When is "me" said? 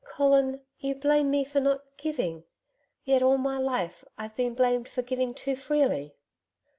1.29-1.45